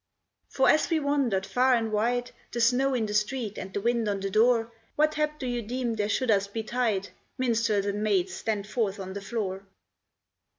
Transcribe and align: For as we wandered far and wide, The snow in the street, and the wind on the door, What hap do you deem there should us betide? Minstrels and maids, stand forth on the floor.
For 0.49 0.67
as 0.67 0.89
we 0.89 0.99
wandered 0.99 1.45
far 1.45 1.75
and 1.75 1.91
wide, 1.91 2.31
The 2.53 2.59
snow 2.59 2.95
in 2.95 3.05
the 3.05 3.13
street, 3.13 3.59
and 3.59 3.71
the 3.71 3.81
wind 3.81 4.07
on 4.09 4.19
the 4.21 4.31
door, 4.31 4.71
What 4.95 5.13
hap 5.13 5.37
do 5.37 5.45
you 5.45 5.61
deem 5.61 5.93
there 5.93 6.09
should 6.09 6.31
us 6.31 6.47
betide? 6.47 7.09
Minstrels 7.37 7.85
and 7.85 8.01
maids, 8.01 8.33
stand 8.33 8.65
forth 8.65 8.99
on 8.99 9.13
the 9.13 9.21
floor. 9.21 9.63